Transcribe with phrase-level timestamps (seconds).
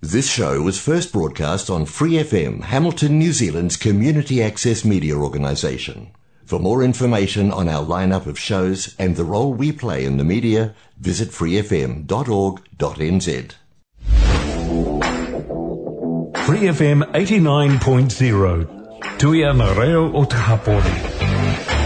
[0.00, 6.12] This show was first broadcast on Free FM, Hamilton, New Zealand's community access media organisation.
[6.44, 10.22] For more information on our lineup of shows and the role we play in the
[10.22, 12.06] media, visit freefm.org.nz.
[16.46, 19.18] Free FM 89.0.
[19.18, 20.22] Tuia na reo o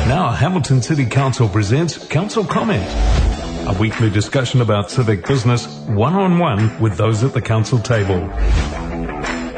[0.07, 3.32] Now Hamilton City Council presents Council Comment.
[3.65, 8.29] A weekly discussion about civic business, one-on-one with those at the council table.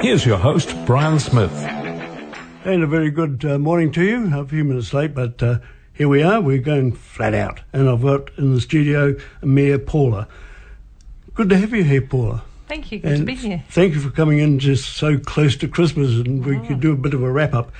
[0.02, 1.50] Here's your host, Brian Smith.
[2.64, 4.38] And a very good uh, morning to you.
[4.38, 5.58] A few minutes late, but uh,
[5.94, 6.38] here we are.
[6.42, 7.62] We're going flat out.
[7.72, 10.28] And I've got in the studio Mayor Paula.
[11.32, 12.42] Good to have you here, Paula.
[12.68, 12.98] Thank you.
[12.98, 13.64] Good and to be here.
[13.70, 16.96] Thank you for coming in just so close to Christmas and we could do a
[16.96, 17.74] bit of a wrap up.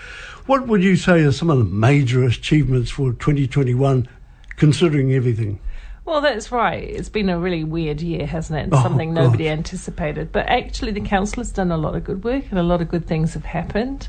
[0.47, 4.09] What would you say are some of the major achievements for 2021,
[4.57, 5.61] considering everything?
[6.05, 6.83] Well, that's right.
[6.85, 8.77] It's been a really weird year, hasn't it?
[8.77, 10.33] Oh, Something nobody anticipated.
[10.33, 12.89] But actually, the council has done a lot of good work and a lot of
[12.89, 14.09] good things have happened.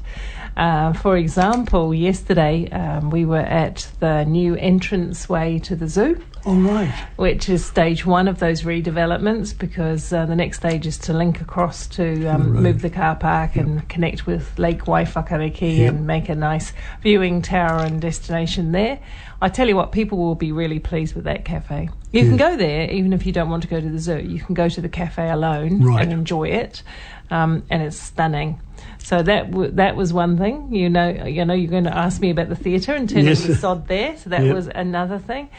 [0.57, 6.21] Uh, for example, yesterday um, we were at the new entrance way to the zoo.
[6.45, 6.93] All right.
[7.15, 11.41] which is stage one of those redevelopments because uh, the next stage is to link
[11.41, 12.61] across to um, Right.
[12.61, 15.93] move the car park and connect with Lake Waiwhakareke Yep.
[15.93, 18.99] and make a nice viewing tower and destination there.
[19.41, 21.89] I tell you what, people will be really pleased with that cafe.
[22.11, 24.19] You can go there even if you don't want to go to the zoo.
[24.19, 26.01] You can go to the cafe alone Right.
[26.03, 26.81] and enjoy it,
[27.29, 28.61] um, and it's stunning.
[29.05, 30.73] So that w- that was one thing.
[30.73, 33.45] You know, you know, you're going to ask me about the theatre and turning Yes.
[33.45, 34.17] the sod there.
[34.17, 34.55] So that Yep.
[34.55, 35.49] was another thing.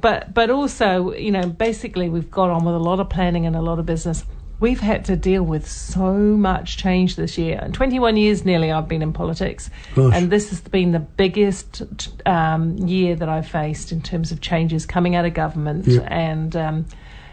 [0.00, 3.54] But but also, you know, basically we've got on with a lot of planning and
[3.54, 4.24] a lot of business.
[4.58, 7.58] We've had to deal with so much change this year.
[7.60, 10.14] And 21 years nearly I've been in politics, Gosh.
[10.14, 11.82] and this has been the biggest
[12.24, 16.04] um, year that I've faced in terms of changes coming out of government Yep.
[16.08, 16.86] and um,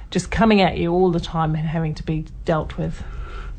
[0.09, 3.01] just coming at you all the time and having to be dealt with.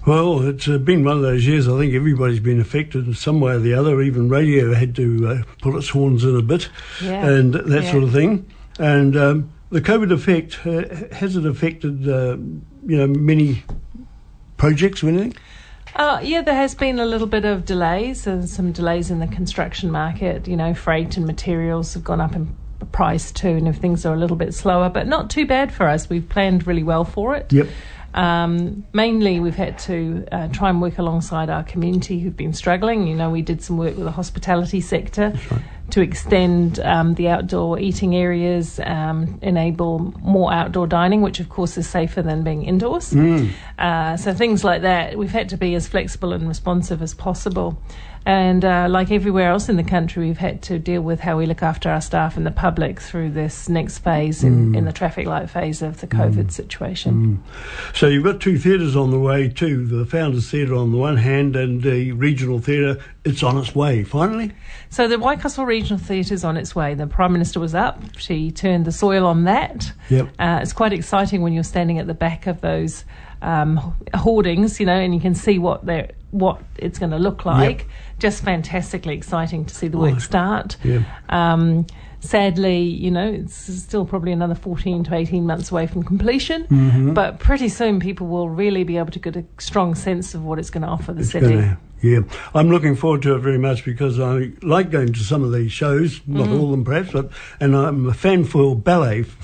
[0.05, 1.69] Well, it's been one of those years.
[1.69, 4.01] I think everybody's been affected in some way or the other.
[4.03, 6.69] Even radio had to uh, pull its horns in a bit,
[7.01, 7.25] Yeah.
[7.27, 7.91] and that Yeah.
[7.93, 8.47] sort of thing.
[8.81, 12.37] And um, the COVID effect uh, has it affected uh,
[12.85, 13.63] you know many
[14.57, 15.35] projects or anything?
[15.95, 19.27] Uh, yeah, there has been a little bit of delays and some delays in the
[19.29, 20.49] construction market.
[20.49, 22.57] You know, freight and materials have gone up in
[22.91, 25.87] price too, and if things are a little bit slower, but not too bad for
[25.87, 26.11] us.
[26.11, 27.53] We've planned really well for it.
[27.53, 27.69] Yep.
[28.15, 33.07] Um, mainly, we've had to uh, try and work alongside our community who've been struggling.
[33.07, 35.33] You know, we did some work with the hospitality sector
[35.91, 41.77] to extend um, the outdoor eating areas, um, enable more outdoor dining, which of course
[41.77, 43.13] is safer than being indoors.
[43.79, 47.83] Uh, so things like that, we've had to be as flexible and responsive as possible.
[48.25, 51.47] And uh, like everywhere else in the country, we've had to deal with how we
[51.47, 55.27] look after our staff and the public through this next phase in, in the traffic
[55.27, 57.43] light phase of the COVID situation.
[57.95, 59.87] So you've got two theatres on the way too.
[59.87, 63.03] The Founders Theatre on the one hand, and the Regional Theatre.
[63.25, 64.53] It's on its way finally.
[64.91, 66.95] So the Waikato Regional Theatre is on its way.
[66.95, 68.01] The Prime Minister was up.
[68.19, 69.93] She turned the soil on that.
[70.11, 70.29] Yep.
[70.39, 73.05] Uh, it's quite exciting when you're standing at the back of those
[73.41, 77.45] um, hoardings, you know, and you can see what they're what it's going to look
[77.45, 77.87] like.
[78.19, 80.77] Just fantastically exciting to see the work start.
[80.83, 81.03] Yeah.
[81.29, 81.87] Um,
[82.21, 87.15] sadly, you know, it's still probably another 14 to 18 months away from completion, Mm-hmm.
[87.15, 90.59] but pretty soon people will really be able to get a strong sense of what
[90.59, 91.55] it's going to offer the It's city.
[91.55, 92.21] gonna- yeah,
[92.55, 95.73] I'm looking forward to it very much because I like going to some of these
[95.73, 96.53] shows, not Mm-hmm.
[96.55, 97.31] all of them perhaps, but
[97.61, 99.25] and I'm a fan for ballet.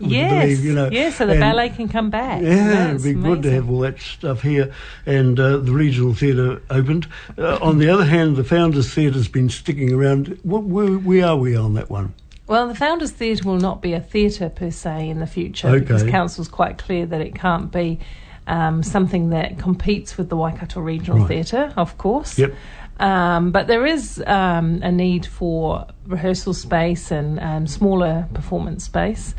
[0.00, 0.88] Yes, believe, you know.
[0.90, 2.42] yes, so the And- ballet can come back.
[2.42, 4.72] Yeah, it'd be good to have all that stuff here,
[5.06, 7.06] and uh, the regional theatre opened.
[7.38, 10.38] Uh, on the other hand, the Founders Theatre's been sticking around.
[10.42, 12.14] What, where, where are we on that one?
[12.46, 16.02] Well, the Founders Theatre will not be a theatre per se in the future because
[16.02, 16.10] Okay.
[16.10, 17.98] Council's quite clear that it can't be
[18.46, 21.28] um, something that competes with the Waikato Regional Right.
[21.28, 22.38] Theatre, of course.
[22.38, 22.54] Yep.
[22.98, 29.34] Um, but there is um, a need for rehearsal space and um, smaller performance space.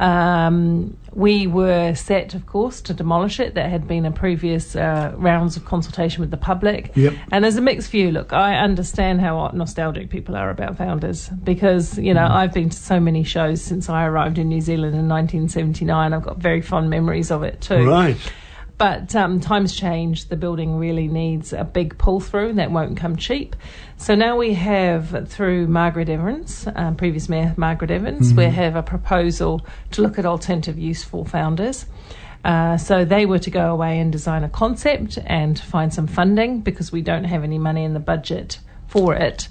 [0.00, 3.54] Um, we were set, of course, to demolish it.
[3.54, 6.90] There had been a previous uh, rounds of consultation with the public.
[6.96, 7.14] Yep.
[7.30, 8.10] And there's a mixed view.
[8.10, 12.76] Look, I understand how nostalgic people are about Founders because, you know, I've been to
[12.76, 16.12] so many shows since I arrived in New Zealand in 1979.
[16.12, 17.86] I've got very fond memories of it too.
[17.88, 18.16] Right.
[18.84, 20.28] But um, times change.
[20.28, 22.52] The building really needs a big pull through.
[22.52, 23.56] That won't come cheap.
[23.96, 28.82] So now we have, through Margaret Evans, um, previous Mayor Margaret Evans, we have a
[28.82, 31.86] proposal to look at alternative use for founders.
[32.44, 36.60] Uh, so they were to go away and design a concept and find some funding
[36.60, 39.48] because we don't have any money in the budget for it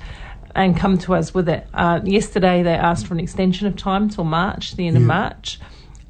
[0.54, 1.66] and come to us with it.
[1.74, 5.60] Uh, yesterday they asked for an extension of time till March, the end of March.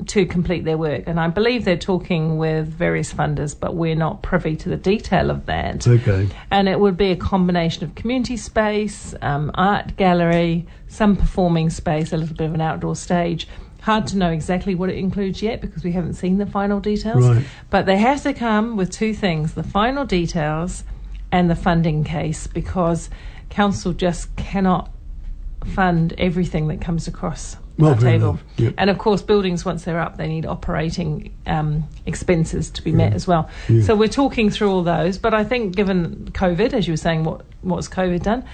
[0.08, 1.04] To complete their work.
[1.08, 5.30] And I believe they're talking with various funders, but we're not privy to the detail
[5.30, 5.88] of that.
[5.88, 6.28] Okay.
[6.52, 12.12] And it would be a combination of community space, um, art gallery, some performing space,
[12.12, 13.48] a little bit of an outdoor stage.
[13.82, 17.28] Hard to know exactly what it includes yet because we haven't seen the final details.
[17.28, 17.46] Right.
[17.70, 20.84] But they have to come with two things the final details
[21.32, 23.10] and the funding case because
[23.50, 24.90] council just cannot
[25.66, 28.40] fund everything that comes across Well, table.
[28.58, 28.76] Yep.
[28.78, 33.14] And of course, buildings, once they're up, they need operating um, expenses to be met
[33.14, 33.50] as well.
[33.68, 33.82] Yeah.
[33.82, 35.18] So we're talking through all those.
[35.18, 38.46] But I think, given COVID, as you were saying, what what's COVID done?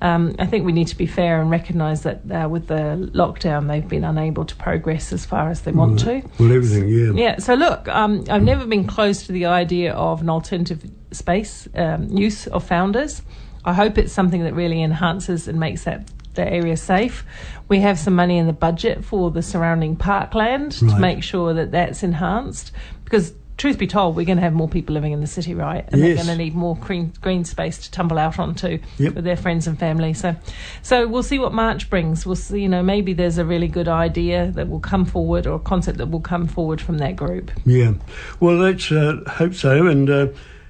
[0.00, 3.66] Um, I think we need to be fair and recognise that uh, with the lockdown,
[3.66, 6.22] they've been unable to progress as far as they want to.
[6.38, 7.12] Well, everything, yeah.
[7.14, 11.66] Yeah, so look, um, I've never been close to the idea of an alternative space
[11.74, 13.22] um, use of founders.
[13.64, 16.08] I hope it's something that really enhances and makes that,
[16.38, 17.24] that area safe.
[17.68, 21.70] We have some money in the budget for the surrounding parkland to make sure that
[21.70, 22.72] that's enhanced
[23.04, 23.34] because.
[23.58, 25.84] Truth be told, we're going to have more people living in the city, right?
[25.88, 26.06] And Yes.
[26.14, 29.14] they're going to need more green, green space to tumble out onto Yep.
[29.16, 30.14] with their friends and family.
[30.14, 30.36] So,
[30.80, 32.24] so we'll see what March brings.
[32.24, 32.62] We'll see.
[32.62, 35.98] You know, maybe there's a really good idea that will come forward, or a concept
[35.98, 37.50] that will come forward from that group.
[37.66, 37.94] Yeah.
[38.38, 39.88] Well, let's uh, hope so.
[39.88, 40.28] And uh,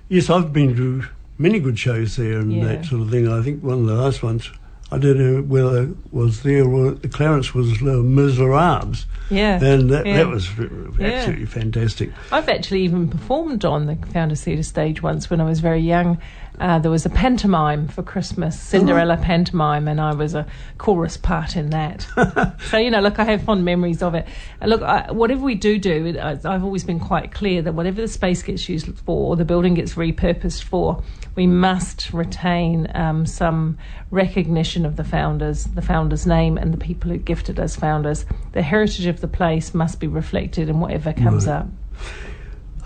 [0.09, 1.05] yes, I've been to
[1.37, 2.65] many good shows there and Yeah.
[2.69, 3.29] that sort of thing.
[3.29, 4.51] I think one of the last ones,
[4.91, 9.05] I don't know whether was there or the Clarence was Les Miserables.
[9.31, 9.63] Yeah.
[9.63, 10.17] And that, yeah.
[10.17, 10.67] that was r-
[10.99, 11.09] Yeah.
[11.09, 12.11] absolutely fantastic.
[12.33, 16.19] I've actually even performed on the Founders Theatre stage once when I was very young.
[16.61, 20.45] Uh, there was a pantomime for Christmas, Cinderella pantomime, and I was a
[20.77, 22.07] chorus part in that.
[22.71, 24.27] so you know, look, I have fond memories of it.
[24.61, 28.09] And look, I, whatever we do do, I've always been quite clear that whatever the
[28.09, 31.03] space gets used for, or the building gets repurposed for,
[31.37, 33.79] we must retain um, some
[34.11, 38.27] recognition of the founders, the founders' name, and the people who gifted us founders.
[38.53, 41.55] The heritage of the place must be reflected in whatever comes Right.
[41.59, 41.69] up.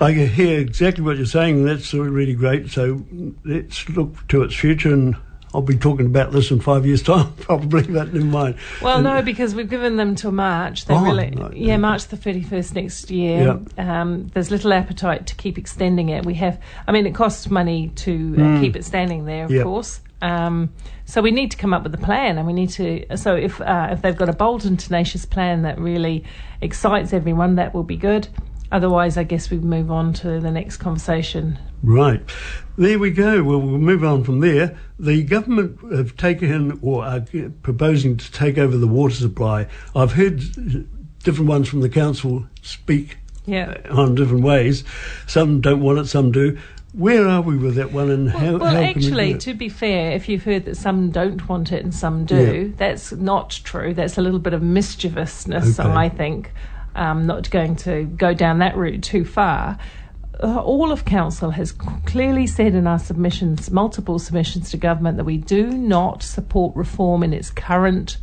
[0.02, 1.64] I can hear exactly what you're saying.
[1.64, 2.70] That's really great.
[2.70, 3.04] So
[3.44, 4.92] let's look to its future.
[4.92, 5.16] And
[5.54, 8.56] I'll be talking about this in five years' time, probably, but never mind.
[8.80, 10.86] Well, And- no, because we've given them till March.
[10.86, 11.76] They Oh, really, right, yeah.
[11.76, 13.60] March the thirty first next year.
[13.76, 16.24] Um, there's little appetite to keep extending it.
[16.24, 19.50] We have, I mean, it costs money to uh, keep it standing there, of.
[19.50, 19.64] Yep.
[19.64, 20.00] course.
[20.22, 20.72] Um,
[21.04, 23.16] so we need to come up with a plan, and we need to.
[23.16, 26.24] So if uh, if they've got a bold and tenacious plan that really
[26.60, 28.28] excites everyone, that will be good.
[28.72, 31.58] Otherwise, I guess we move on to the next conversation.
[31.82, 32.22] Right.
[32.78, 33.42] There we go.
[33.42, 34.76] Well, we'll move on from there.
[34.98, 37.20] The government have taken or are
[37.62, 39.66] proposing to take over the water supply.
[39.94, 40.42] I've heard
[41.22, 43.74] different ones from the council speak Yeah.
[43.90, 44.84] Uh, on different ways.
[45.26, 46.56] Some don't want it, some do.
[46.94, 49.40] Where are we with that one and how, well, how can we actually, it?
[49.40, 52.74] to be fair, if you've heard that some don't want it and some do, Yeah.
[52.76, 53.92] that's not true.
[53.94, 55.88] That's a little bit of mischievousness, Okay.
[55.90, 56.52] I think.
[56.94, 59.78] Um, not going to go down that route too far.
[60.42, 65.24] Uh, all of council has clearly said in our submissions, multiple submissions to government, that
[65.24, 68.18] we do not support reform in its current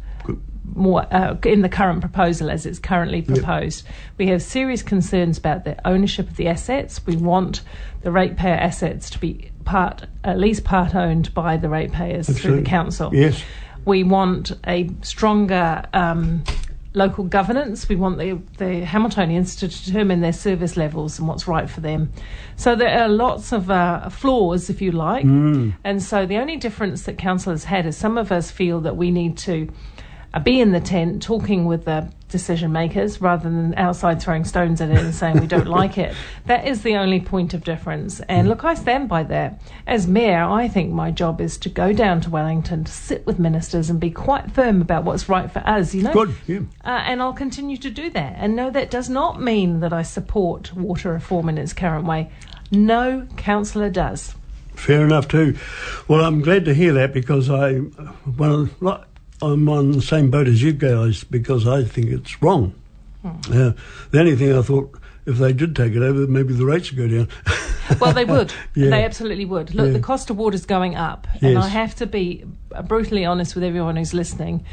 [0.76, 3.86] more uh, in the current proposal as it's currently proposed.
[4.18, 7.06] We have serious concerns about the ownership of the assets.
[7.06, 7.62] We want
[8.02, 12.62] the ratepayer assets to be part, at least part owned by the ratepayers through the
[12.64, 13.14] council.
[13.14, 13.44] Yes.
[13.86, 16.44] We want a stronger um,
[16.94, 17.88] local governance.
[17.88, 22.12] We want the, the Hamiltonians to determine their service levels and what's right for them.
[22.56, 25.24] So there are lots of uh, flaws, if you like.
[25.84, 28.98] And so the only difference that council has had is some of us feel that
[28.98, 29.70] we need to
[30.34, 34.80] uh, be in the tent talking with the decision makers rather than outside throwing stones
[34.80, 36.16] at it and saying we don't like it.
[36.46, 38.22] That is the only point of difference.
[38.22, 39.62] And look, I stand by that.
[39.86, 43.40] As mayor, I think my job is to go down to Wellington, to sit with
[43.40, 46.14] ministers and be quite firm about what's right for us, you know?
[46.14, 46.36] Good.
[46.48, 46.60] Yeah.
[46.84, 48.36] Uh, and I'll continue to do that.
[48.38, 52.32] And no, that does not mean that I support water reform in its current way.
[52.72, 54.36] No councillor does.
[54.76, 55.58] Fair enough too.
[56.08, 57.82] Well, I'm glad to hear that because I,
[58.38, 59.02] well, like,
[59.42, 62.74] I'm on the same boat as you guys because I think it's wrong.
[63.24, 63.72] Uh,
[64.12, 66.98] the only thing I thought, if they did take it over, maybe the rates would
[66.98, 67.28] go down.
[68.00, 68.54] Well, they would.
[68.76, 68.90] Yeah.
[68.92, 69.74] They absolutely would.
[69.74, 69.94] Look, Yeah.
[69.94, 72.46] the cost of water is going up, and I have to be
[72.88, 74.66] brutally honest with everyone who's listening.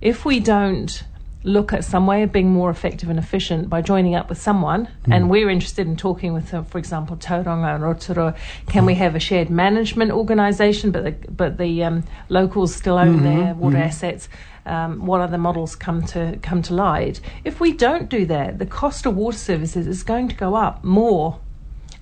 [0.00, 1.02] If we don't
[1.44, 4.88] look at some way of being more effective and efficient by joining up with someone,
[5.04, 5.12] Hmm.
[5.12, 8.34] and we're interested in talking with, uh, for example, Tauranga and Rotorua,
[8.66, 13.22] can we have a shared management organisation, but the, but the um, locals still own
[13.22, 14.28] their water assets?
[14.66, 17.20] Um, what other models come to come to light?
[17.44, 20.84] If we don't do that, the cost of water services is going to go up
[20.84, 21.38] more.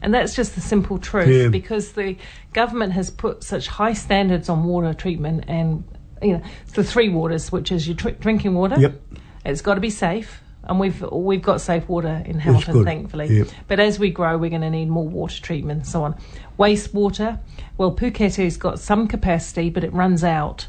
[0.03, 1.49] And that's just the simple truth Yeah.
[1.49, 2.17] because the
[2.55, 5.85] government has put such high standards on water treatment and
[6.21, 6.43] you know
[6.75, 8.77] the three waters, which is your tr- drinking water.
[8.81, 9.01] Yep.
[9.47, 10.43] It's got to be safe.
[10.65, 13.39] and we've we've got safe water in Hamilton, thankfully.
[13.39, 13.49] Yep.
[13.69, 16.17] But as we grow, we're going to need more water treatment and so on.
[16.59, 17.39] Wastewater,
[17.79, 20.67] well, Pukete's got some capacity, but it runs out.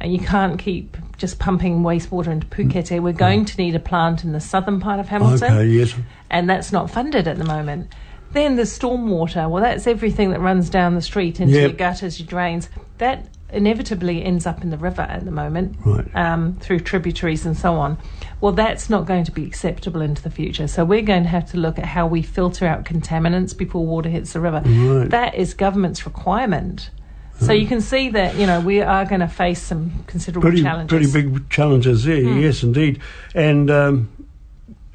[0.00, 2.98] And you can't keep just pumping wastewater into Pukete.
[2.98, 3.02] Mm.
[3.02, 3.46] We're going mm.
[3.48, 5.94] to need a plant in the southern part of Hamilton Okay, yes.
[6.30, 7.92] and that's not funded at the moment.
[8.32, 11.62] Then the stormwater, well, that's everything that runs down the street into Yep.
[11.62, 12.68] your gutters, your drains.
[12.98, 16.04] That inevitably ends up in the river at the moment Right.
[16.16, 17.96] um, through tributaries and so on.
[18.40, 20.66] Well, that's not going to be acceptable into the future.
[20.68, 24.08] So we're going to have to look at how we filter out contaminants before water
[24.08, 24.62] hits the river.
[24.66, 25.08] Right.
[25.10, 26.90] That is government's requirement.
[27.38, 30.62] So you can see that you know we are going to face some considerable Pretty,
[30.62, 31.12] challenges.
[31.12, 32.38] pretty big challenges there, Hmm.
[32.38, 32.98] yes, indeed.
[33.34, 34.08] And um,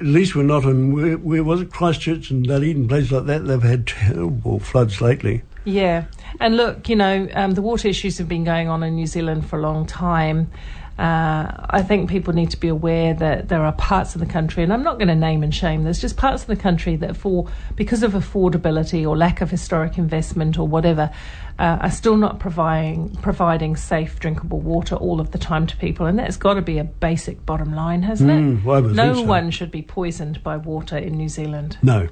[0.00, 3.46] at least we're not in, where, where was it, Christchurch and Dunedin, places like that,
[3.46, 5.42] they've had terrible floods lately.
[5.64, 6.06] Yeah,
[6.40, 9.46] and look, you know, um, the water issues have been going on in New Zealand
[9.46, 10.50] for a long time.
[10.98, 14.62] Uh, I think people need to be aware that there are parts of the country,
[14.62, 15.84] and I'm not going to name and shame.
[15.84, 19.96] There's just parts of the country that, for because of affordability or lack of historic
[19.98, 21.10] investment or whatever,
[21.58, 26.06] uh, are still not providing providing safe drinkable water all of the time to people,
[26.06, 28.64] and that's got to be a basic bottom line, hasn't Mm, it?
[28.64, 29.22] well, no so.
[29.22, 31.78] one should be poisoned by water in New Zealand.
[31.82, 32.08] No.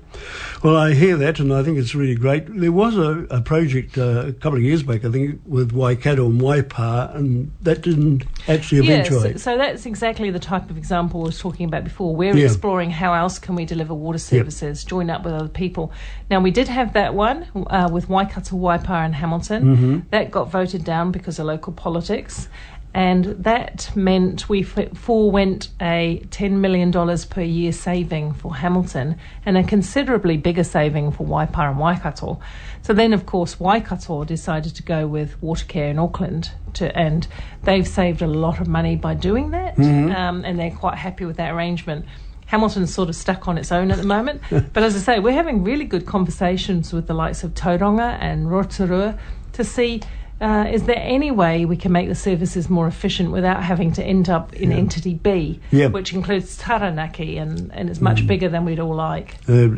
[0.62, 2.46] Well, I hear that, and I think it's really great.
[2.48, 6.26] There was a, a project uh, a couple of years back, I think, with Waikato
[6.26, 11.26] and Waipa, and that didn't actually Yes, so that's exactly the type of example I
[11.26, 12.14] was talking about before.
[12.14, 12.44] We're Yeah.
[12.46, 15.92] exploring how else can we deliver water services, join up with other people.
[16.30, 19.62] Now we did have that one uh, with Waikato, Waipa, and Hamilton.
[19.64, 19.98] Mm-hmm.
[20.10, 22.48] That got voted down because of local politics.
[22.92, 26.90] And that meant we forewent a $10 million
[27.28, 29.16] per year saving for Hamilton
[29.46, 32.40] and a considerably bigger saving for Waipa and Waikato.
[32.82, 37.28] So then, of course, Waikato decided to go with Watercare in Auckland, to, and
[37.62, 41.36] they've saved a lot of money by doing that, um, and they're quite happy with
[41.36, 42.06] that arrangement.
[42.46, 45.32] Hamilton's sort of stuck on its own at the moment, but as I say, we're
[45.32, 49.16] having really good conversations with the likes of Tauranga and Rotorua
[49.52, 50.00] to see
[50.40, 54.02] uh, is there any way we can make the services more efficient without having to
[54.02, 55.88] end up in entity B, Yeah.
[55.88, 59.36] which includes Taranaki and, and is much bigger than we'd all like.
[59.48, 59.68] Uh,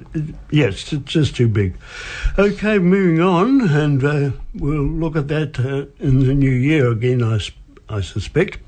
[0.50, 1.74] yes, it's just too big.
[2.38, 7.22] Okay, moving on, and uh, we'll look at that uh, in the new year again,
[7.24, 7.40] I,
[7.88, 8.58] I suspect.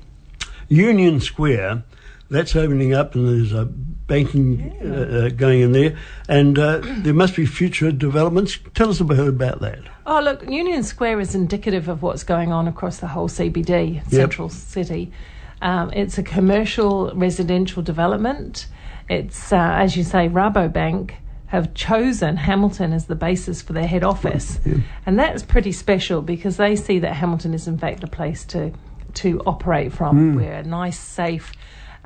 [0.67, 1.83] Union Square,
[2.29, 3.69] that's opening up, and there's a
[4.07, 5.97] banking uh, uh, going in there,
[6.27, 8.59] and uh, there must be future developments.
[8.73, 9.79] Tell us a bit about that.
[10.05, 14.49] Oh, look, Union Square is indicative of what's going on across the whole CBD, Central
[14.49, 15.11] City.
[15.61, 18.67] Um, it's a commercial residential development.
[19.09, 21.13] It's, uh, as you say, Rabobank
[21.47, 24.59] have chosen Hamilton as the basis for their head office.
[25.05, 28.73] And that's pretty special because they see that Hamilton is, in fact, a place to,
[29.15, 30.35] to operate from.
[30.35, 31.53] We're a nice, safe,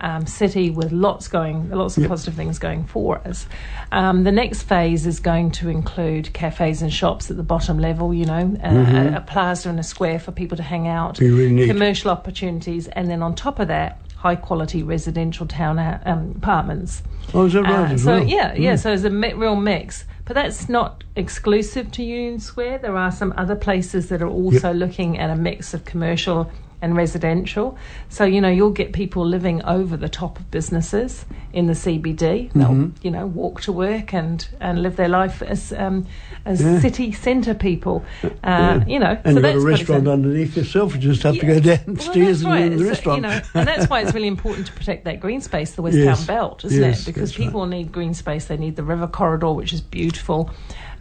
[0.02, 3.48] um, city with lots going, lots of positive things going for us.
[3.92, 8.14] Um, the next phase is going to include cafes and shops at the bottom level.
[8.14, 11.36] You know, uh, a, a plaza and a square for people to hang out, Mm-hmm.
[11.38, 17.04] Really commercial opportunities, and then on top of that, high quality residential town um, apartments.
[17.34, 17.92] Oh, is that right?
[17.92, 18.24] Uh, as so well?
[18.24, 18.74] yeah, yeah.
[18.74, 18.80] Mm.
[18.80, 22.80] So it's a mi- real mix, but that's not exclusive to Union Square.
[22.80, 26.52] There are some other places that are also looking at a mix of commercial
[26.82, 27.78] and residential.
[28.10, 32.52] So you know, you'll get people living over the top of businesses in the CBD.
[32.54, 33.06] They'll Mm-hmm.
[33.06, 36.06] you know walk to work and and live their life as um,
[36.46, 36.80] as Yeah.
[36.80, 38.04] city centre people.
[38.24, 38.86] Uh, Yeah.
[38.88, 40.94] You know, And so you've got a restaurant underneath yourself.
[40.96, 41.60] You just have to Yeah.
[41.60, 42.62] go Well, downstairs right.
[42.64, 43.18] and in the restaurant.
[43.24, 45.98] You know, and that's why it's really important to protect that green space, the West
[45.98, 46.18] Yes.
[46.18, 47.06] Town Belt, isn't Yes, it?
[47.08, 47.46] Because that's right.
[47.48, 48.46] people need green space.
[48.46, 50.50] They need the river corridor, which is beautiful.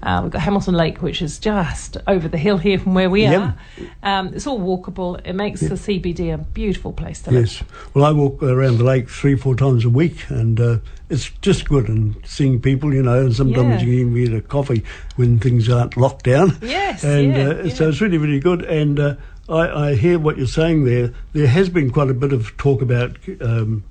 [0.02, 3.22] Uh, we've got Hamilton Lake, which is just over the hill here from where we
[3.22, 3.40] Yep.
[3.42, 3.54] are.
[4.02, 5.20] Um, it's all walkable.
[5.24, 7.46] It makes the CBD a beautiful place to live.
[7.46, 7.62] Yes.
[7.94, 10.78] Well, I walk around the lake three, four times a week, and uh,
[11.10, 11.88] it's just good.
[11.88, 13.88] And seeing people, you know, and sometimes Yeah.
[13.88, 14.84] you can even get a coffee
[15.16, 16.56] when things aren't locked down.
[16.62, 18.62] Yes, And yeah, uh, so it's really, really good.
[18.62, 19.14] And uh,
[19.48, 21.12] I, I hear what you're saying there.
[21.32, 23.16] There has been quite a bit of talk about.
[23.40, 23.82] Um,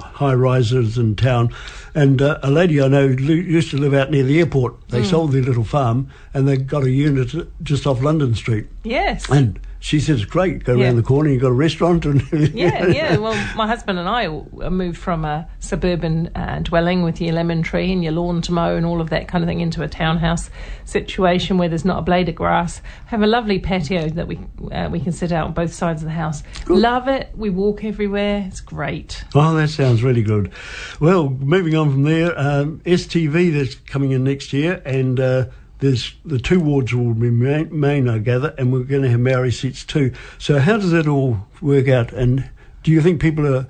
[0.00, 1.54] High rises in town,
[1.94, 4.88] and uh, a lady I know used to live out near the airport.
[4.88, 5.06] They Hmm.
[5.06, 7.32] sold their little farm, and they got a unit
[7.62, 8.66] just off London Street.
[8.82, 9.28] Yes.
[9.30, 10.64] And she says great.
[10.64, 10.86] Go Yeah.
[10.86, 12.22] around the corner, you've got a restaurant, and
[12.54, 13.18] yeah, yeah.
[13.18, 17.62] Well, my husband and I all- moved from a suburban uh, dwelling with your lemon
[17.62, 19.88] tree and your lawn to mow and all of that kind of thing into a
[19.88, 20.48] townhouse
[20.86, 22.80] situation where there's not a blade of grass.
[23.06, 24.38] Have a lovely patio that we
[24.72, 26.42] uh, we can sit out on both sides of the house.
[26.66, 27.28] Love it.
[27.36, 28.44] We walk everywhere.
[28.48, 29.22] It's great.
[29.34, 30.50] Oh, that sounds really good.
[30.98, 35.44] Well, moving on from there, um, STV that's coming in next year, and uh,
[35.84, 39.52] there's the two wards will remain, main, I gather, and we're going to have Maori
[39.52, 40.12] seats too.
[40.38, 42.12] So, how does that all work out?
[42.12, 42.48] And
[42.82, 43.66] do you think people are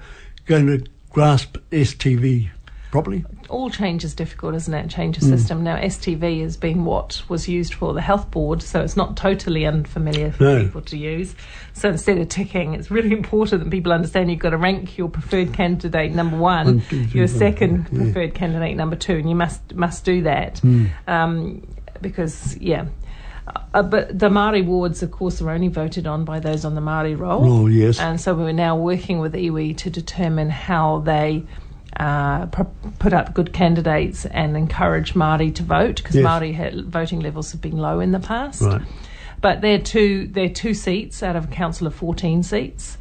[0.47, 2.51] going to grasp STV
[2.91, 3.25] properly?
[3.51, 4.89] all change is difficult, isn't it?
[4.89, 5.29] Change a Hmm.
[5.29, 5.63] system.
[5.63, 9.67] Now, STV has been what was used for the health board, so it's not totally
[9.67, 10.63] unfamiliar for No.
[10.65, 11.35] people to use.
[11.75, 15.09] So instead of ticking, it's really important that people understand you've got to rank your
[15.11, 17.99] preferred candidate number one, One, two, three, your second yeah.
[17.99, 20.87] preferred candidate number two, and you must must do that Hmm.
[21.07, 21.63] um,
[22.01, 22.87] because yeah.
[23.75, 26.81] Uh, but the Māori wards, of course, are only voted on by those on the
[26.81, 27.45] Māori roll.
[27.45, 28.01] Oh, yes.
[28.01, 31.45] And so we're now working with iwi to determine how they
[32.01, 32.63] uh, pr-
[32.99, 36.25] put up good candidates and encourage Māori to vote because Yes.
[36.25, 38.63] Māori ha- voting levels have been low in the past.
[38.63, 38.81] Right.
[39.43, 42.97] But they're two, they're two seats out of a council of 14 seats.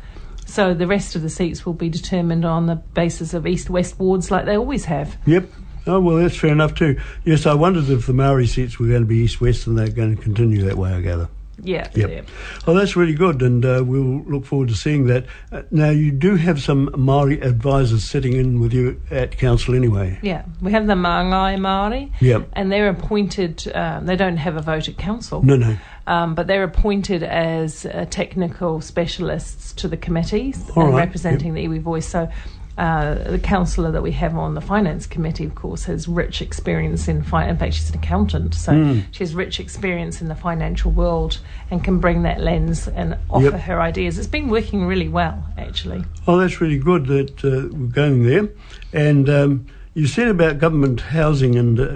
[0.45, 4.29] So the rest of the seats will be determined on the basis of east-west wards
[4.29, 5.15] like they always have.
[5.25, 5.45] Yep.
[5.85, 6.99] Oh, well, that's fair enough too.
[7.25, 10.15] Yes, I wondered if the Maori seats were going to be east-west and they're going
[10.15, 11.27] to continue that way, I gather.
[11.61, 11.87] Yeah.
[11.93, 12.09] Yep.
[12.09, 12.21] yeah.
[12.67, 15.25] Oh, that's really good, and uh, we'll look forward to seeing that.
[15.51, 20.17] Uh, now, you do have some Maori advisors sitting in with you at council anyway.
[20.23, 22.49] Yeah, we have the Māngai Māori, Yep.
[22.53, 23.65] and they're appointed.
[23.67, 25.43] Uh, they don't have a vote at council.
[25.43, 25.77] No, no.
[26.07, 31.81] um, but they're appointed as uh, technical specialists to the committees right, representing the iwi
[31.81, 32.07] voice.
[32.07, 32.29] So
[32.77, 37.07] uh, the councillor that we have on the finance committee, of course, has rich experience
[37.07, 37.51] in finance.
[37.51, 38.99] In fact, she's an accountant, so Hmm.
[39.11, 41.39] she has rich experience in the financial world
[41.69, 43.61] and can bring that lens and offer Yep.
[43.61, 44.17] her ideas.
[44.17, 46.03] It's been working really well, actually.
[46.27, 48.49] Oh, that's really good that uh, we're going there.
[48.91, 51.87] And um, you said about government housing and uh,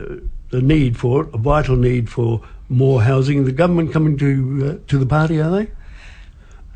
[0.51, 3.45] the need for it, a vital need for more housing.
[3.45, 5.71] The government coming to uh, to the party, are they?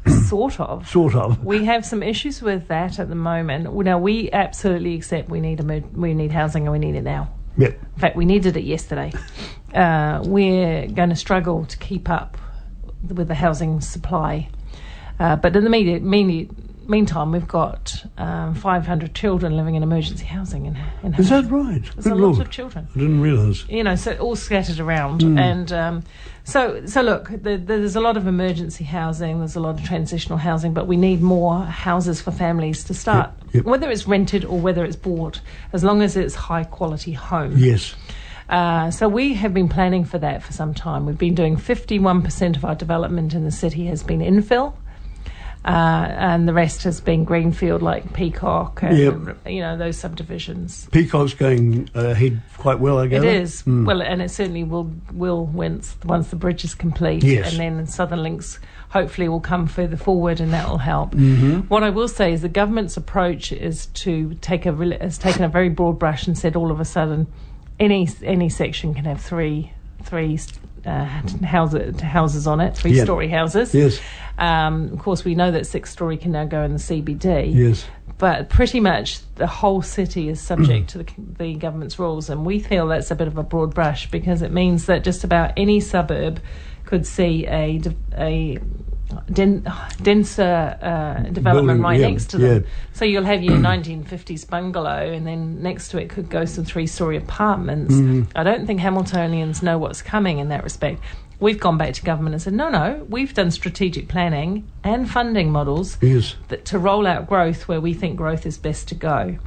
[0.27, 0.88] sort of.
[0.88, 1.43] Sort of.
[1.43, 3.74] We have some issues with that at the moment.
[3.74, 7.03] Now, we absolutely accept we need a mo- we need housing and we need it
[7.03, 7.34] now.
[7.58, 7.72] Yep.
[7.72, 9.12] In fact, we needed it yesterday.
[9.74, 12.38] Uh, we're going to struggle to keep up
[13.08, 14.50] with the housing supply.
[15.20, 16.50] Uh, but in the immediate, immediate,
[16.92, 21.82] meantime, we've got um, 500 children living in emergency housing in, in Is that right?
[21.96, 22.40] There's Good a lot Lord.
[22.42, 23.68] of children I didn't realise.
[23.68, 25.22] you know, so all scattered around.
[25.24, 25.38] Hmm.
[25.40, 26.04] And um,
[26.44, 30.38] so, so look, the, there's a lot of emergency housing, there's a lot of transitional
[30.38, 33.66] housing, but we need more houses for families to start, Yep, yep.
[33.66, 35.42] whether it's rented or whether it's bought,
[35.74, 37.58] as long as it's high quality home.
[37.58, 37.96] Yes.
[38.50, 41.06] Uh, so we have been planning for that for some time.
[41.06, 44.74] We've been doing 51% of our development in the city has been infill.
[45.64, 49.38] Uh, and the rest has been greenfield, like Peacocke, and Yep.
[49.48, 50.88] you know those subdivisions.
[50.92, 53.28] Peacocke's going ahead quite well, I It gather.
[53.30, 53.86] is Mm.
[53.86, 57.52] well, and it certainly will will once once the bridge is complete, Yes.
[57.52, 61.14] and then Southern Links hopefully will come further forward, and that will help.
[61.14, 61.60] Mm-hmm.
[61.68, 65.44] What I will say is the government's approach is to take a really, has taken
[65.44, 67.28] a very broad brush and said all of a sudden
[67.80, 70.40] any any section can have three three
[70.85, 71.05] uh,
[71.46, 73.03] houses houses on it, three Yeah.
[73.03, 73.74] story houses.
[73.74, 74.00] Yes.
[74.37, 77.85] Um, of course, we know that six story can now go in the CBD Yes.
[78.17, 81.05] but pretty much the whole city is subject to the,
[81.37, 84.51] the government's rules, and we feel that's a bit of a broad brush because it
[84.51, 86.39] means that just about any suburb
[86.85, 87.79] could see a
[88.17, 88.57] a
[89.32, 89.66] den-
[90.02, 92.64] denser uh, development Building, right yeah, next to them.
[92.64, 92.70] yeah.
[92.94, 97.18] So you'll have your 1950s bungalow, and then next to it could go some three-story
[97.18, 97.94] apartments.
[97.96, 98.38] Mm-hmm.
[98.38, 101.02] I don't think Hamiltonians know what's coming in that respect.
[101.40, 105.52] We've gone back to government and said, no, no, we've done strategic planning and funding
[105.52, 106.36] models Yes.
[106.50, 109.40] that to roll out growth where we think growth is best to go.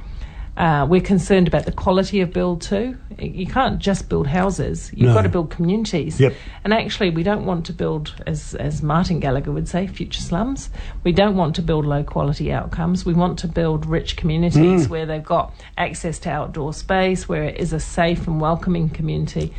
[0.56, 2.96] Uh, we're concerned about the quality of build too.
[3.18, 4.92] You can't just build houses.
[4.94, 5.14] You've No.
[5.14, 6.20] got to build communities.
[6.20, 6.32] Yep.
[6.62, 10.70] And actually, we don't want to build, as as Martin Gallagher would say, future slums.
[11.02, 13.04] We don't want to build low quality outcomes.
[13.04, 17.58] We want to build rich communities where they've got access to outdoor space, where it
[17.58, 19.52] is a safe and welcoming community.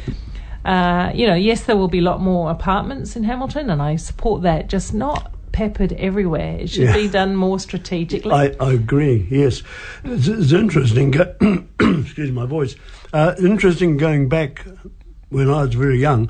[0.63, 3.97] Uh, you know, yes, there will be a lot more apartments in Hamilton, and I
[3.97, 4.69] support that.
[4.69, 6.57] Just not peppered everywhere.
[6.59, 6.93] It should Yeah.
[6.93, 8.31] be done more strategically.
[8.33, 9.25] I, I agree.
[9.31, 9.63] Yes,
[10.03, 11.11] it's, it's interesting.
[11.11, 11.33] Go-
[11.79, 12.75] excuse my voice.
[13.13, 14.65] Uh, interesting going back
[15.29, 16.29] when I was very young.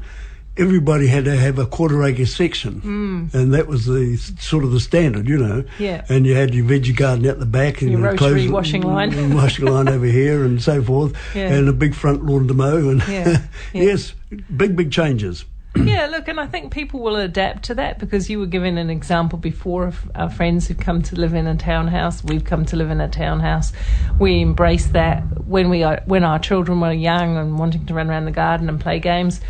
[0.58, 4.80] Everybody had to have a quarter acre section, and that was the sort of the
[4.80, 5.66] standard, you know.
[5.80, 6.06] Yeah.
[6.08, 9.34] And you had your veggie garden at the back, and Your rotary washing line.
[9.36, 11.52] washing line over here, and so forth, Yeah.
[11.52, 13.42] and a big front lawn to mow, and yeah.
[13.74, 14.14] yes,
[14.56, 15.44] big big changes.
[15.76, 18.90] Yeah, look, and I think people will adapt to that because you were given an
[18.90, 22.24] example before of our friends who've come to live in a townhouse.
[22.24, 23.74] We've come to live in a townhouse.
[24.20, 28.10] We embrace that when we are when our children were young and wanting to run
[28.10, 29.42] around the garden and play games.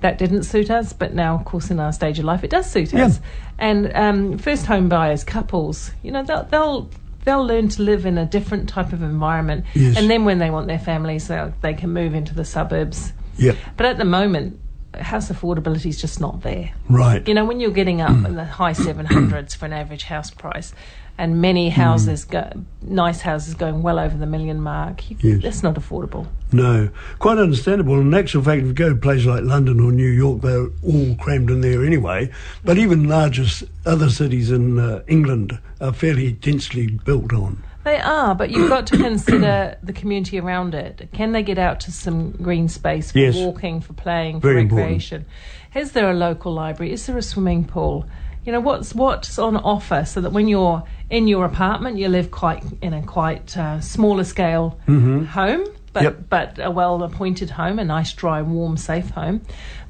[0.00, 2.70] That didn't suit us, but now, of course, in our stage of life, it does
[2.70, 3.06] suit Yeah.
[3.06, 3.20] us.
[3.58, 6.90] And um, first home buyers, couples, you know, they'll, they'll
[7.24, 9.96] they'll learn to live in a different type of environment, Yes.
[9.96, 13.14] and then when they want their families, they they can move into the suburbs.
[13.38, 13.56] Yep.
[13.78, 14.60] But at the moment,
[15.02, 16.72] house affordability is just not there.
[16.88, 17.26] Right.
[17.26, 20.72] You know, when you're getting up in the high 700s for an average house price,
[21.16, 21.80] and many Hmm.
[21.80, 22.50] houses, go,
[22.82, 25.42] nice houses, going well over the million mark, you, Yes.
[25.42, 26.26] that's not affordable.
[26.50, 26.88] No,
[27.20, 28.00] quite understandable.
[28.00, 31.14] In actual fact, if you go to places like London or New York, they're all
[31.20, 32.30] crammed in there anyway.
[32.64, 33.44] But even larger
[33.86, 37.62] other cities in uh, England are fairly densely built on.
[37.84, 41.08] They are, but you've got to consider the community around it.
[41.12, 43.34] Can they get out to some green space for Yes.
[43.36, 44.86] walking, for playing, for Very important.
[44.88, 45.26] recreation?
[45.74, 46.92] Is there a local library?
[46.92, 48.06] Is there a swimming pool?
[48.44, 52.30] You know what's what's on offer, so that when you're in your apartment, you live
[52.30, 56.28] quite in a quite uh, smaller scale home, but Yep.
[56.28, 59.40] but a well appointed home, a nice, dry, warm, safe home.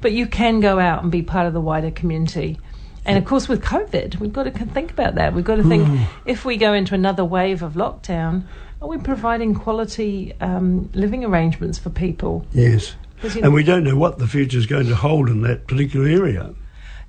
[0.01, 2.59] But you can go out and be part of the wider community.
[3.05, 5.33] And of course, with COVID, we've got to think about that.
[5.33, 8.43] We've got to think if we go into another wave of lockdown,
[8.81, 12.45] are we providing quality um, living arrangements for people?
[12.51, 12.95] Yes.
[13.23, 16.07] you And we don't know what the future is going to hold in that particular
[16.07, 16.53] area.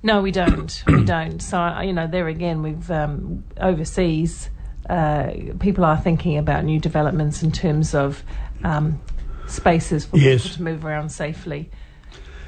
[0.03, 0.83] No, we don't.
[0.87, 1.41] we don't.
[1.41, 4.49] So uh, you know, there again, we've um, overseas.
[4.89, 8.23] Uh, people are thinking about new developments in terms of
[8.63, 9.01] um,
[9.47, 10.43] spaces for Yes.
[10.43, 11.69] people to move around safely.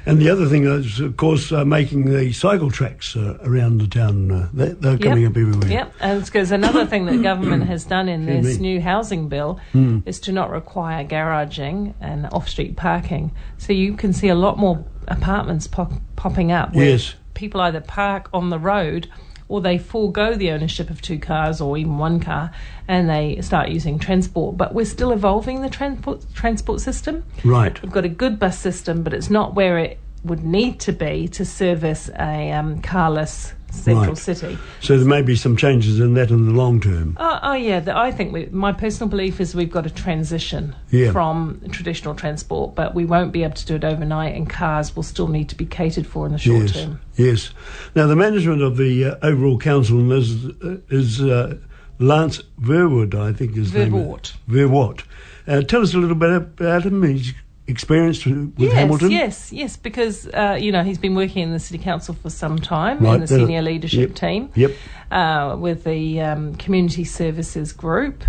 [0.06, 3.86] And the other thing is, of course, uh, making the cycle tracks uh, around the
[3.86, 4.30] town.
[4.30, 5.30] Uh, they, they're coming Yep.
[5.32, 5.68] up everywhere.
[5.70, 8.74] Yep, and because another thing that government has done in Excuse this me.
[8.74, 9.98] new housing bill Hmm.
[10.06, 13.32] is to not require garaging and off-street parking.
[13.58, 17.14] So you can see a lot more apartments pop- popping up where Yes.
[17.34, 19.08] people either park on the road
[19.50, 22.52] or they forego the ownership of two cars or even one car
[22.86, 24.56] and they start using transport.
[24.56, 27.24] But we're still evolving the transport transport system.
[27.44, 27.80] Right.
[27.82, 31.26] We've got a good bus system, but it's not where it would need to be
[31.28, 34.18] to service a um, carless central Right.
[34.18, 34.58] city.
[34.80, 37.16] So there may be some changes in that in the long term.
[37.18, 37.80] Oh, oh yeah.
[37.80, 41.12] The, I think we, my personal belief is we've got to transition Yeah.
[41.12, 45.02] from traditional transport, but we won't be able to do it overnight, and cars will
[45.02, 46.72] still need to be catered for in the short yes.
[46.72, 47.00] term.
[47.16, 47.50] Yes.
[47.94, 51.58] Now, the management of the uh, overall council is, uh, is uh,
[51.98, 53.94] Lance Verwood, I think his name.
[53.94, 54.02] is.
[54.02, 54.32] Vervoort.
[54.48, 55.02] Vervoort.
[55.46, 57.02] Uh, tell us a little bit about him.
[57.02, 57.34] He's
[57.70, 59.10] experienced with yes, Hamilton.
[59.10, 59.76] yes, yes.
[59.76, 63.14] Because uh, you know he's been working in the city council for some time Right,
[63.14, 64.50] in the senior leadership yep, team.
[64.54, 64.72] Yep.
[65.10, 68.24] uh, with the um, community services group.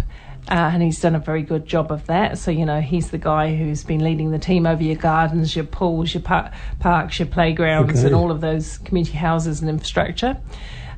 [0.49, 2.35] Uh, and he's done a very good job of that.
[2.39, 5.65] So, you know, he's the guy who's been leading the team over your gardens, your
[5.65, 8.07] pools, your par- parks, your playgrounds, Okay.
[8.07, 10.37] and all of those community houses and infrastructure.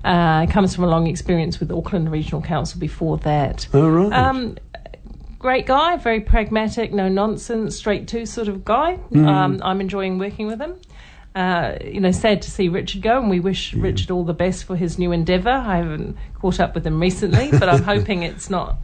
[0.05, 3.67] Uh, comes from a long experience with Auckland Regional Council before that.
[3.73, 4.13] All right.
[4.13, 4.57] Um,
[5.43, 8.93] great guy, very pragmatic, no nonsense, straight to sort of guy.
[8.95, 9.27] Mm-hmm.
[9.27, 10.75] Um, I'm enjoying working with him.
[11.35, 14.63] Uh, you know, sad to see Richard go, and we wish Richard all the best
[14.63, 15.49] for his new endeavour.
[15.49, 18.77] I haven't caught up with him recently, but I'm hoping it's not.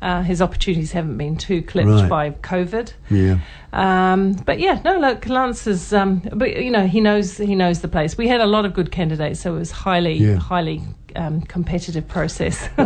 [0.00, 2.08] Uh, his opportunities haven't been too clipped Right.
[2.08, 2.92] by COVID.
[3.10, 3.38] yeah.
[3.76, 7.80] Um, but yeah, no, look, Lance is, um, but you know, he knows he knows
[7.82, 8.16] the place.
[8.16, 10.36] We had a lot of good candidates, so it was highly, Yeah.
[10.36, 10.80] highly
[11.14, 12.68] um, competitive process.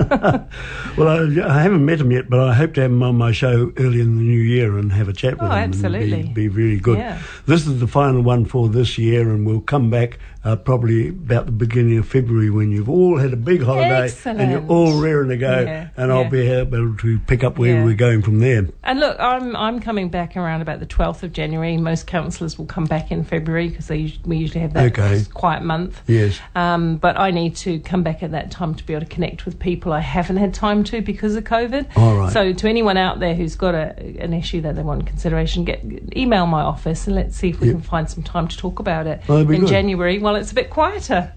[0.96, 3.30] Well, I, I haven't met him yet, but I hope to have him on my
[3.32, 5.52] show early in the new year and have a chat with Oh, him.
[5.52, 6.22] and absolutely.
[6.24, 6.98] Be, be really good.
[6.98, 7.20] Yeah.
[7.46, 11.46] This is the final one for this year, and we'll come back uh, probably about
[11.46, 15.28] the beginning of February when you've all had a big holiday and you're all raring
[15.28, 18.66] to go, Yeah, and I'll be able to pick up where we're going from there.
[18.82, 21.76] And look, I'm I'm coming back around about the 12th of January.
[21.76, 25.22] Most councillors will come back in February because we usually have that Okay.
[25.32, 26.00] quiet month.
[26.06, 26.40] Yes.
[26.56, 29.44] Um, but I need to come back at that time to be able to connect
[29.44, 31.86] with people I haven't had time to because of COVID.
[31.96, 32.32] All right.
[32.32, 35.84] So to anyone out there who's got a, an issue that they want consideration, get
[36.16, 37.76] email my office and let's see if we Yep.
[37.76, 39.68] can find some time to talk about it Oh, in good.
[39.68, 40.18] January.
[40.18, 41.32] while it's a bit quieter.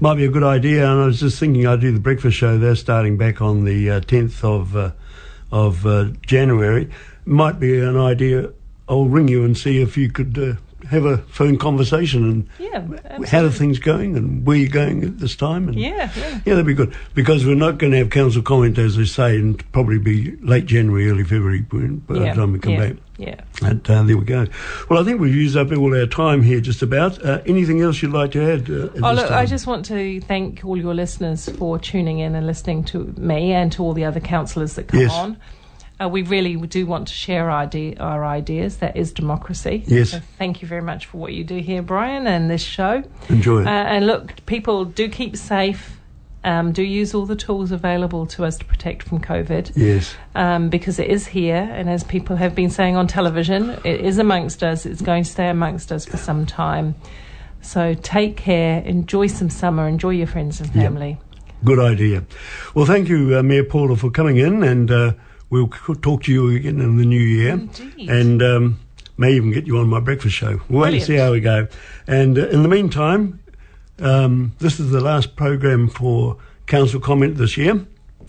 [0.00, 0.90] Might be a good idea.
[0.90, 2.58] And I was just thinking, I do the breakfast show.
[2.58, 4.90] They're starting back on the uh, 10th of uh,
[5.50, 6.90] of uh, January.
[7.24, 8.50] Might be an idea.
[8.88, 13.26] I'll ring you and see if you could uh, have a phone conversation and Yeah.
[13.26, 15.68] how are things going and where you're going at this time.
[15.68, 16.30] And Yeah, yeah.
[16.46, 19.36] yeah, that'd be good because we're not going to have council comment as they say,
[19.36, 22.96] and probably be late January, early February by yeah, the time we come yeah, back.
[23.18, 23.40] Yeah.
[23.62, 24.46] And uh, there we go.
[24.88, 27.22] Well, I think we've used up all our time here, just about.
[27.22, 28.70] Uh, anything else you'd like to add?
[28.70, 32.46] Uh, Oh, look, I just want to thank all your listeners for tuning in and
[32.46, 35.12] listening to me and to all the other councillors that come Yes.
[35.12, 35.36] on.
[36.00, 38.76] Uh, we really do want to share our, ide- our ideas.
[38.76, 39.82] That is democracy.
[39.86, 40.10] Yes.
[40.10, 43.02] So thank you very much for what you do here, Brian, and this show.
[43.28, 43.66] enjoy it.
[43.66, 45.94] Uh, and look, people do keep safe.
[46.44, 50.14] Um, do use all the tools available to us to protect from COVID yes.
[50.36, 54.18] um, because it is here, and as people have been saying on television, it is
[54.18, 54.86] amongst us.
[54.86, 56.94] It's going to stay amongst us for some time.
[57.60, 60.84] So take care, enjoy some summer, enjoy your friends and Yep.
[60.84, 61.18] family.
[61.64, 62.22] Good idea.
[62.72, 65.12] Well, thank you, uh, Mayor Paula, for coming in, and uh,
[65.50, 67.52] we'll talk to you again in the new year.
[67.52, 68.10] Indeed.
[68.10, 68.80] And um,
[69.16, 70.60] may even get you on my breakfast show.
[70.68, 71.68] We'll wait and see how we go.
[72.06, 73.40] And uh, in the meantime,
[73.98, 77.86] um, this is the last program for council comment this year.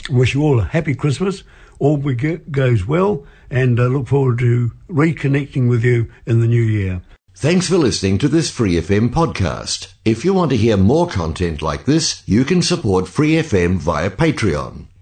[0.10, 1.44] Wish you all a happy Christmas.
[1.78, 7.02] All goes well, and uh, look forward to reconnecting with you in the new year.
[7.36, 9.94] Thanks for listening to this Free FM podcast.
[10.04, 14.10] If you want to hear more content like this, you can support Free FM via
[14.10, 14.88] Patreon.